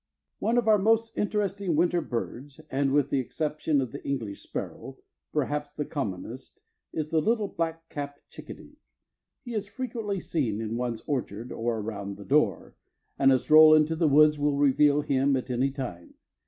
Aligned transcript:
One 0.39 0.57
of 0.57 0.67
our 0.67 0.79
most 0.79 1.15
interesting 1.15 1.75
winter 1.75 2.01
birds 2.01 2.59
and 2.71 2.91
(with 2.91 3.11
the 3.11 3.19
exception 3.19 3.81
of 3.81 3.91
the 3.91 4.03
English 4.03 4.41
sparrow) 4.41 4.97
perhaps 5.31 5.75
the 5.75 5.85
commonest, 5.85 6.63
is 6.91 7.11
the 7.11 7.21
little 7.21 7.47
black 7.47 7.87
cap 7.87 8.17
chicadee. 8.27 8.79
He 9.43 9.53
is 9.53 9.67
frequently 9.67 10.19
seen 10.19 10.59
in 10.59 10.75
one's 10.75 11.03
orchard 11.05 11.51
and 11.51 11.61
around 11.61 12.17
the 12.17 12.25
door, 12.25 12.75
and 13.19 13.31
a 13.31 13.37
stroll 13.37 13.75
into 13.75 13.95
the 13.95 14.07
woods 14.07 14.39
will 14.39 14.57
reveal 14.57 15.01
him 15.01 15.35
at 15.37 15.51
any 15.51 15.69
time. 15.69 16.15